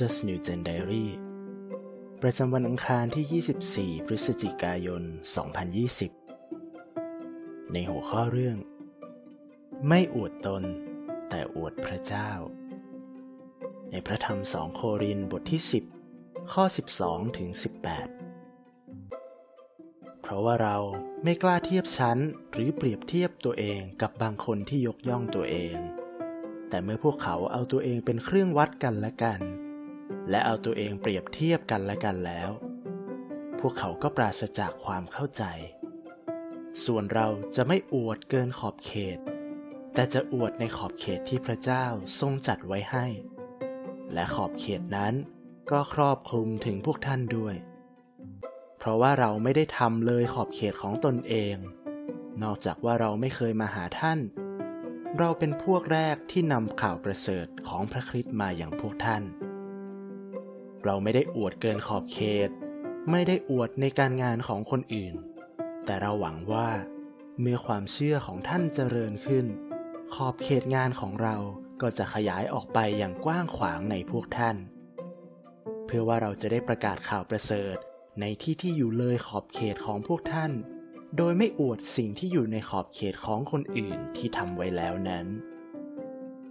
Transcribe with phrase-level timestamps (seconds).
[0.00, 1.06] Pastor's New Gen Diary
[2.22, 3.42] ประจำวันอังคารที่
[3.98, 5.02] 24 พฤศจิกายน
[6.76, 8.56] 2020 ในหัวข้อเรื่อง
[9.88, 10.62] ไม่อวดตน
[11.28, 12.30] แต่อวดพระเจ้า
[13.90, 15.62] ในพระธรรมสองโครินบทที่
[16.06, 16.64] 10 ข้อ
[17.00, 17.48] 12 ถึง
[18.66, 20.76] 18 เพราะว่าเรา
[21.24, 22.18] ไม่กล้าเทียบชั้น
[22.52, 25.76] หรือเปรียบเทียบตัวเองกับบางคนที่ยกย่องตัวเอง
[26.68, 29.40] แต่เมื่อพวกเขาเอาตัวเองเป็นเครื่องวัดกันและกัน
[30.30, 32.50] และเอาตัวเองเปรียบเทียบกันและกันแล้ว
[33.60, 35.44] พวกเขาก็ปราศจากความเข้าใจ
[36.84, 39.18] ส่วนเราจะไม่อวดเกินขอบเขต
[39.94, 41.84] แต่จะอวดในขอบเขตที่พระเจ้า
[42.20, 43.06] ทรงจัดไว้ให้
[44.12, 45.14] และขอบเขตนั้น
[45.70, 47.56] ก็ครอบคลุมถึงพวกท่านด้วย
[48.78, 51.56] เพราะว่าเราไม่ได้ทำเลยขอบเขตของตนเอง
[52.42, 54.18] นอกจากว่าเราไม่เคยมาหาท่าน
[55.18, 59.22] เราเป็นพวกแรกที่นำข่าวประเสริฐของพระคริสต์มาอย่างพวกท่าน
[60.84, 62.50] เราไม่ได้อวดเกินขอบเขต
[63.10, 65.14] ไม่ได้อวดในการงานของคนอื่น
[65.84, 66.70] แต่เราหวังว่า
[67.40, 69.46] เมื่อความเชื่อของท่านเจริญขึ้น
[70.14, 71.36] ขอบเขตงานของเรา
[71.80, 74.56] ก็จะขยายออกไปอย่างกว้างขวางในพวกท่าน
[75.86, 77.76] เพื่อว่าเราจะได้ประกาศข่าวประเสริฐ
[78.20, 80.52] ในที่ที่อยู่เลยขอบเขตของพวกท่าน
[81.16, 85.26] โดยไม่อวดสิ่งที่อยู่ในขอบเขตของคนอื่นที่ทำไว้แล้วนั้น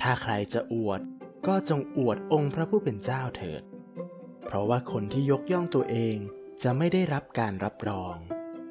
[0.00, 1.00] ถ้าใครจะอวด
[1.46, 3.62] ก็จงอวดองค์พระผู้เป็นเจ้าเถิด
[4.44, 6.16] เพราะว่าคนที่ยกย่องตัวเอง
[6.62, 8.14] จะไม่ได้รับการรับรอง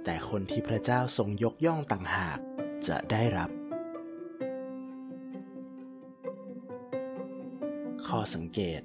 [0.04, 2.40] แต่คนที่พระเจ้าทรงยกย่องต่างหาก
[2.88, 3.50] จะได้รับ
[8.08, 8.82] ข้อสังเกต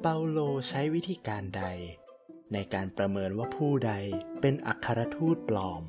[0.00, 1.64] เปาโลใช้วิธีการใด
[2.52, 3.92] ในการประเมินว่าผู้ใด
[4.40, 5.82] เป็นอัครทูตปลอม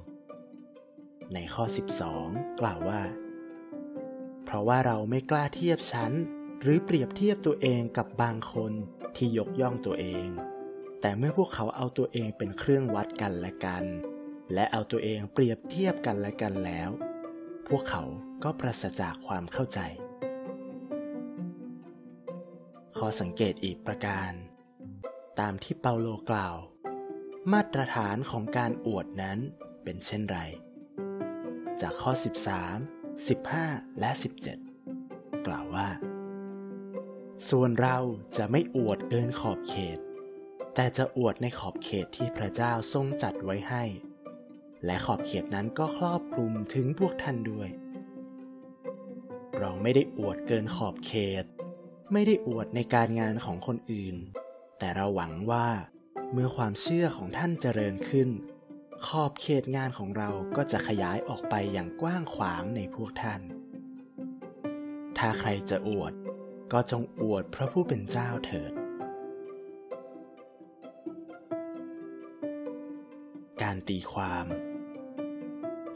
[1.34, 1.66] ในข้อ
[2.14, 3.02] 12 กล่าวว่า
[4.46, 6.12] เพราะว่าเราไม่กล้าเทียบชั้น
[6.62, 8.74] หรือเปรียบเทียบตัวเองกับบางคน
[9.17, 10.28] ที่ยกย่องตัวเอง
[11.01, 13.85] แต่เมื่อพวกเขาเอาตัวเองเป็นเครื่องวัดกันและกัน
[14.53, 16.89] และเอาตัวเองเปรียบเทียบกันและกันแล้ว
[17.67, 18.03] พวกเขา
[18.44, 19.79] ก็ปราศจากความเข้าใจ
[22.97, 24.31] ขอสังเกตอีกประการ
[25.39, 26.55] ตามที่เปาโลกล่าว
[27.53, 29.39] มาตรฐานของการอวดนั้น
[29.84, 30.39] เป็นเช่นไร
[31.81, 32.11] จากข้อ
[32.85, 34.11] 13 15 และ
[34.78, 35.88] 17 กล่าวว่า
[37.50, 37.98] ส่วนเรา
[38.38, 40.00] จะไม่อวดเกินขอบเขต
[40.75, 43.84] แต่จะอวดในขอบเขตที่พระเจ้าทรงจัดไว้ให้
[44.86, 47.70] และขอบเขตนั้นก็ครอบคลุมถึงพวกท่านด้วย
[49.59, 51.46] เราไม่ได้อวดเกินขอบเขต
[52.14, 54.16] ไม่ได้อวดในการงานของคนอื่น
[54.80, 55.68] แต่เราหวังว่า
[56.34, 58.30] เมื่อความเชื่อของท่านเจริญขึ้น
[59.08, 63.42] ขอบเขตงานของเราก็จะขยายออกไปอย่างกว้างขวางในพวกท่าน
[65.18, 66.14] ถ้าใครจะอวด
[66.72, 68.72] ก็จงอวดพระผู้เป็นเจ้าเถิด
[73.61, 74.45] การตีความ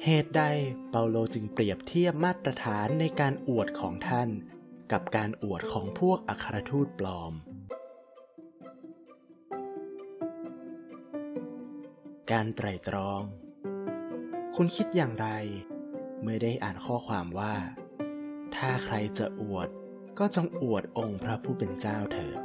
[0.04, 0.44] เหตุใด
[0.90, 4.30] เปาโลจึงเปรียบเทียบมาตรฐานในการอวดของท่าน
[4.92, 7.34] กับการอวดของพวกอัครทูตปลอม
[12.32, 13.22] การไตรตรอง
[14.56, 15.28] คุณคิดอย่างไร
[16.22, 17.56] เมื่อได้อ่านข้อความว่า
[18.56, 19.70] ถ้าใครจะอวด
[20.20, 22.40] ก็จงอวดองค์พระผู้เป็นเจ้าเถิด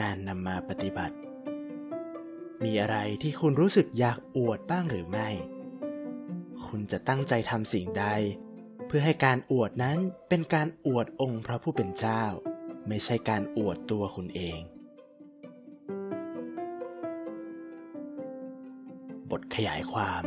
[0.00, 1.16] การนำมาปฏิบัติ
[2.64, 5.28] มีอะไรที่คุณรู้สึกอยากอวดบ้างหรือไม่
[6.66, 8.06] คุณจะตั้งใจทำสิ่งใด
[8.86, 9.98] เพื่อให้การอวดนั้น
[10.28, 12.24] เป็นการอวดองค์พระผู้เป็นเจ้า
[12.88, 14.60] ไม่ใช่การอวดตัวคุณเอง
[19.30, 20.24] บทขยายความ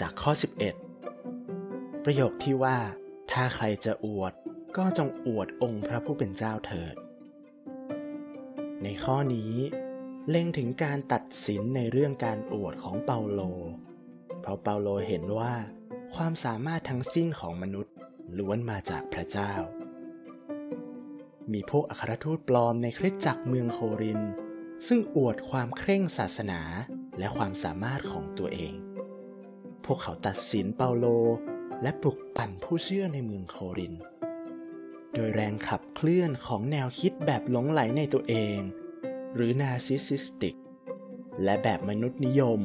[0.00, 0.32] จากข้อ
[1.18, 2.78] 11 ประโยคที่ว่า
[3.32, 4.32] ถ้าใครจะอวด
[4.76, 6.94] ก็จงอวดองค์พระผู้เป็นเจ้าเถิด
[8.82, 9.52] ในข้อนี้
[10.28, 13.40] เล็งถึงการตัดสินในเรื่องการอวดของเปาโล
[14.40, 15.54] เพราะเปาโลเห็นว่า
[16.14, 17.94] ความสามารถทั้งสิ้นของมนุษย์
[18.38, 19.52] ล้วนมาจากพระเจ้า
[21.52, 24.20] มีพวกอัครทูตปลอมในคริสตจักรเมืองโคริน
[24.86, 26.60] ซึ่งอวดความเคร่งศาสนา
[27.18, 28.74] และความสามารถของตัวเอง
[29.84, 31.06] พวกเขาตัดสินเปาโล
[31.82, 33.94] และปลุกปั่นผู้เชื่อในเมืองโครินธ์
[35.12, 38.58] โดยแรงขับเคลื่อนของแนวคิดแบบหลงใหลในตัวเอง
[39.34, 40.56] หรือ narcissistic
[41.42, 42.60] และแบบมนุษย์นิยม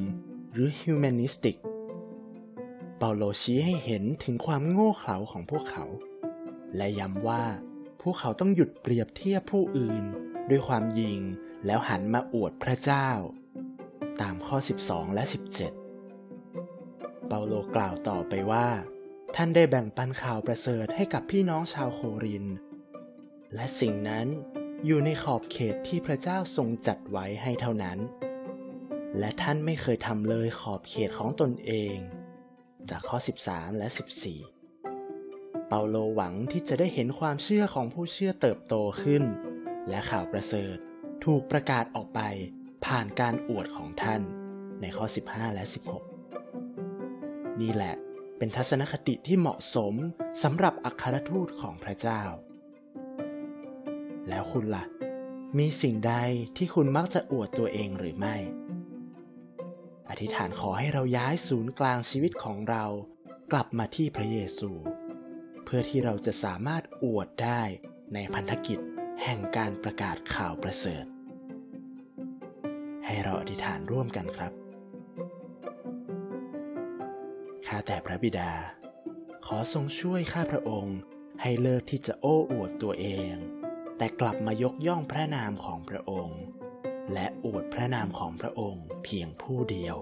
[0.54, 1.58] หรือ humanistic
[2.98, 5.86] เปาโลชี้ให้เห็นถึงความโง่เขลาของพวกเขา
[6.76, 7.44] และย้ำว่า
[8.02, 10.04] พวกเขาต้องหยุดเปรียบเทียบผู้อื่น
[10.50, 11.20] ด้วยความยิง
[11.66, 13.10] แล้วหันมาอวดพระเจ้า
[14.22, 15.79] ตามข้อ 12 และ 17
[17.30, 18.68] เปาโลกล่าวต่อไปว่า
[19.36, 22.46] ท่านได้แบ่งปันข่าวประเสริฐให้กับพี่น้องชาวโคริน
[23.56, 24.28] และสิ่งนั้น
[24.86, 28.00] อยู่ในขอบเขตที่พระเจ้าทรงจัดไว้ให้เท่านั้น
[29.20, 31.96] และท่านไม่เคยทำเลยขอบเขตของตนเอง
[32.90, 33.88] จากข้อ 13 และ
[34.74, 39.24] 14 เปาโลหวังที่จะได้เห็นความเชื่อของผู้เชื่อเติบโตขึ้น
[39.90, 40.78] และข่าวประเสริฐ
[41.26, 42.22] ถูกประกาศออกไป
[42.86, 44.22] ผ่านการอวดของท่าน
[44.82, 46.19] ในข้อ 15 และ 16
[47.62, 47.96] นี่แหละ
[48.38, 49.94] เป็นทัศนคติที่เหมาะสม
[50.44, 52.22] สำหรับอัครทูตของพระเจ้า
[54.30, 54.86] แล้วคุณละ่ะ
[55.58, 56.14] มีสิ่งใด
[56.58, 58.36] ที่คุณมักจะอวดตัวเองหรือไม่
[60.10, 62.86] อธิษฐานขอให้เราย้ายศูนย์กลางชีวิตของเรา
[63.52, 64.72] กลับมาที่พระเยซู
[65.66, 67.62] เพื่อที่เราจะสามารถอวดได้
[68.14, 68.80] ในพันธกิจ
[69.24, 71.06] แห่งการประกาศข่าวประเสริฐ
[73.06, 74.54] ให้เราอธิษฐานร่วมกันครับ
[77.72, 78.52] ข้าแต่พระบิดา
[79.46, 80.98] ขอทรงช่วยข้าพระองค์
[81.42, 83.34] ให้เลิกที่จะโอ้อวดตัวเอง
[83.98, 86.42] แต่กลับมายกย่องพระนามของพระองค์
[87.14, 89.98] และอวดพระนามของพระองค์เพียงผู้เดียว